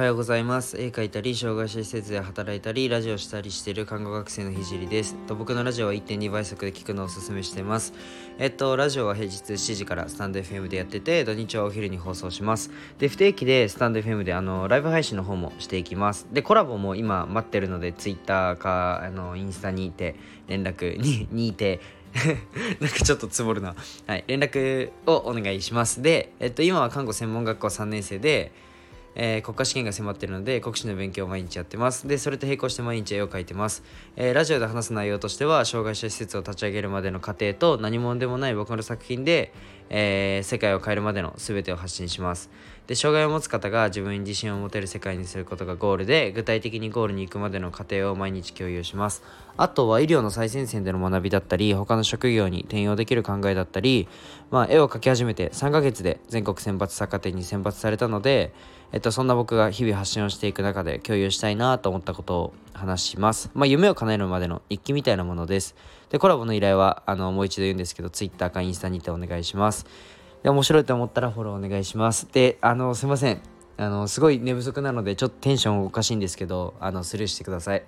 [0.00, 7.92] はようございます絵描いたり障害者施設で働いたりラジオしたりしている看護学生のひじりですと僕のラジオは1.2倍速で聞くのをおすすめしています
[8.38, 20.16] えっとラジオは平日7時からスタンド FM でやってて土日はお昼に放送しますで不定期でスタンド FM であのライブ配信の方もしていきますでコラボも今待ってるので Twitter かあのインスタにいて
[20.48, 21.78] 連絡 ににいて
[22.80, 23.76] なんかちょっとつぼるな。
[24.08, 24.24] はい。
[24.26, 26.02] 連絡をお願いします。
[26.02, 28.50] で、えっと、今は看護専門学校3年生で、
[29.14, 32.06] えー、国家試験が迫ってるので国試の勉強を毎日やってます。
[32.06, 33.82] でそれと並行して毎日絵を描いてます、
[34.16, 39.52] えー、ラジオで話す内容としては障害者施設を立ち上げるまでの過程と何者でもない僕の作品で、
[39.88, 42.50] えー、世界を変えるまでの全てを発信します。
[42.90, 49.22] で障害を持つ方が自分に自信を持てる世界にすることがゴールで具体的にゴールに行くまでの過程を毎日共有します
[49.56, 54.08] あとは医療の最前線での学びだったり他の職業に転用できる考えだったり、
[54.50, 58.52] まあ、絵を描き始めて3ヶ月で全国選抜作家展に選抜されたので
[58.92, 63.48] えっと、そんな僕が日々発信をしていく中で共有したいなと思ったことを話します。
[63.54, 65.76] まあ、夢を叶えるまでの日記みたいなものです。
[66.10, 69.86] で、コラボの依頼は、あの、もう一度言うんですけど、Twitter かインスタにてお願いします。
[70.42, 72.28] で、面白いと思ったらフォローお願いします。
[72.32, 73.40] で、あの、すいません。
[73.76, 77.82] あの、すごい寝不足なので、ちょっとテンションおかしいんですけど、あの、スルーしてください。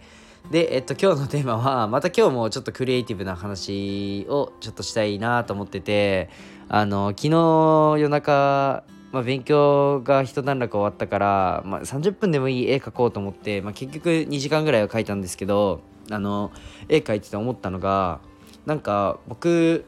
[0.50, 6.30] で、えっと、今日のテーマは、また今日もちょっとクリエイティブな話をちょっとしたいなと思ってて、
[6.68, 16.50] あの、昨日夜中、まあ、勉強が一段落終わったから、まあ、30分でもいい絵描こうと思って、まあ、結局2時間ぐらいは描いたんですけどあの
[16.88, 18.20] 絵描いてて思ったのが
[18.64, 19.84] なんか僕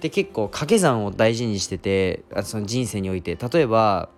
[0.00, 3.36] って結構掛け算を大事にしててその人生において。
[3.36, 4.08] 例えば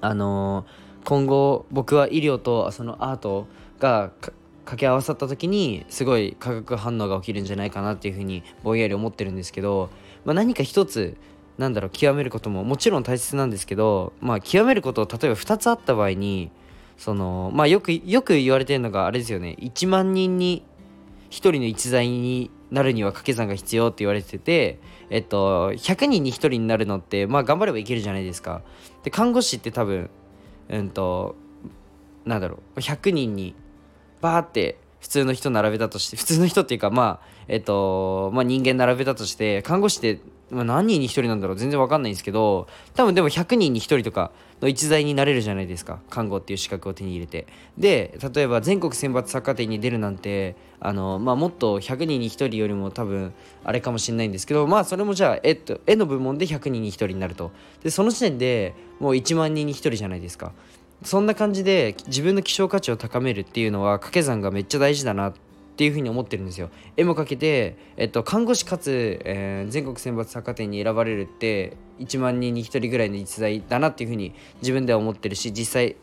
[0.00, 0.64] あの
[1.04, 3.46] 今後僕は医療とそのアート
[3.78, 9.90] が掛け合わさった時にすごい化学反応が起きるんじゃないかなっていうふうにぼんやり思ってるんですけど、
[10.24, 11.16] まあ、何か一つ
[11.58, 16.50] なんだろう極めることももちろん大切なんですけどまあ極めることを例えば2つあった場合に
[16.96, 19.56] そのまあよくよく言われてるのがあれですよね。
[19.60, 20.64] 1万人に
[21.32, 24.78] 1人の逸材になるには掛け算が必要って言われてて
[25.08, 28.62] えっと100人に1人になるのってまあ頑張ればいけるじゃないですか。
[29.02, 30.10] で看護師って多分
[30.68, 31.34] うんと
[32.26, 33.54] なんだろう100人に
[34.20, 40.20] バーって普通の人並べたとして普通の人っていうかまあえっとまあ人間並べたとして看護師って
[40.52, 44.30] まあ、何人に1人なんだろう全然わかんないんですけど多分でも100人に1人とか
[44.60, 45.98] の一材になれるじゃないですか。
[46.08, 47.46] 看護っていう資格を手に入れて。
[47.78, 53.32] で例えば全国選抜作家展に出るなんてあの、まあ、もっと100人に1人よりも多分
[53.64, 57.50] あれかもしれないんですけどまあそれもじゃあ絵と絵の部門で100人に1人になると。
[57.82, 60.52] でその時点でもう1万人に1人じゃないですか。
[61.02, 66.68] そんな感じで自分の希少価値を高めるっていうのは掛け算がめっちゃ大事だなってっていうふに思ってるんですよ。
[66.98, 75.96] 絵もかけて、えっと、看護師かつ、えー、全国選抜作家展に選ばれるって1万人に1人ぐらいの逸材だなっていうふうに自分では思ってるし実際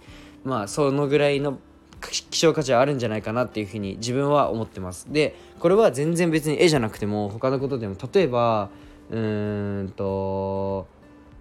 [0.44, 1.60] まあそのぐらいの
[2.02, 5.12] 希少価値はあるんじゃないかなっていうふうに自分は思ってます。
[5.12, 8.70] でこれは全然別に絵じゃなくても他のことでも例えば
[9.12, 10.88] うーんと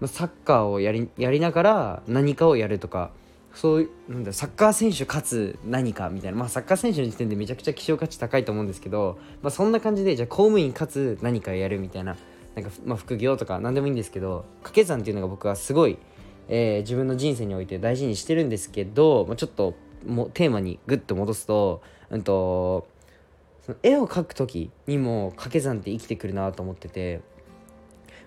[0.05, 3.11] サッカーをやりやりながら何かをやるとか
[3.59, 12.15] そうなんだサッカー選手かつ何かみたいなまあサッカー選手の時点でめちゃくちゃ希少価値高いと思うんですけど、まあ、そんな感じでじゃあ公務員かつ何かやるみたいな
[12.55, 15.97] なんか、まあ、副業とか何でもいいんですけど掛け算っていうのが僕はすごい、
[16.47, 19.73] えー、自分の人生において大事にしてるんですけど、まあ、ちょっと
[20.07, 21.81] もテーマにグッと戻すと,、
[22.11, 22.87] うんと、
[23.65, 27.19] その絵を描く時にも掛け算って生きてくるなと思ってて。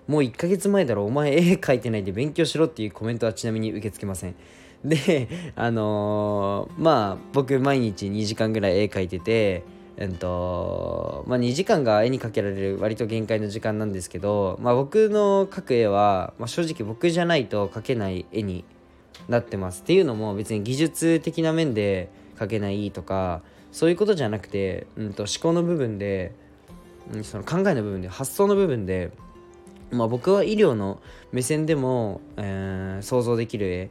[0.07, 4.35] もう1ヶ月前だろお前絵描いてないで勉強しろっていうコメントはちなみに受け付けません。
[4.83, 9.63] であのー、まあ僕毎日2時間ぐらい絵描いてて
[9.95, 18.65] えっとまあ、2時間が絵にかけられる割と限界の時間なんですけど、まあ、僕の描く絵は、まあ、正直僕じゃないと描けない絵に
[19.29, 19.81] なってます。
[19.81, 26.33] っていうのも別に技術的な面で描けないとかそういうことじゃなくて、うんと、思考の部分で、
[27.13, 29.11] うん、その考えの部分で発想の部分で、
[29.93, 30.99] まあ、僕は医療の
[31.31, 33.89] 目線でも、えー、想像できる絵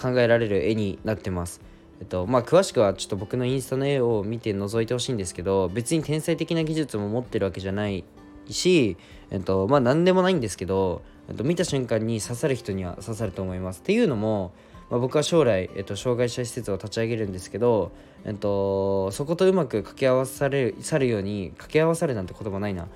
[0.00, 1.60] 考えられる絵になってます。
[2.00, 8.04] えっとまあ、詳しくはちょっと僕のインスタの絵を見て覗いてほしいんですけど別に天才的な技術も持ってるわけじゃない
[8.48, 8.96] し、
[9.30, 13.80] えっとまあ、何でもないんですけど、えっと、見た瞬間に刺さる人には刺さると思います。
[13.80, 14.52] っていうのも、
[14.90, 17.90] まあ、僕は将来、えっと、障害者施設を立ち上げるんですけど、
[18.24, 22.86] えっと、そことうまく掛け合わされさるように掛け合わさるなんて言葉ないな、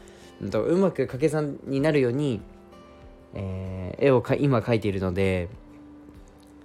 [0.51, 2.41] と、うまく掛け算になるように、
[3.35, 5.49] えー、絵をか今描いているので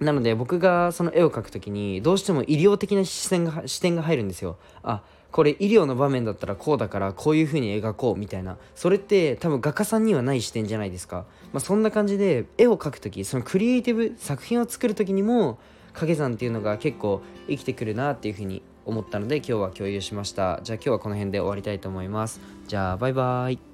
[0.00, 4.56] なので僕がその絵を描く時にどうしても医療的な視点が視点が入るんですよ。
[4.82, 8.56] あこれ医療の場面だったらこうだからこういう風に描こうみたいな。
[8.74, 15.58] それって多分画家さんにはない視点じゃないですか、まあ、そんな感じで絵を描く時そのクリエイティブ作品を作る時にも
[15.88, 20.60] 掛け算っていうのが結構生きてくるなっていうふうに思ったので今日は共有しました。
[20.62, 22.40] じゃあ今日はこの辺で終わりたいと思います。
[22.68, 23.67] じゃあバイバイ。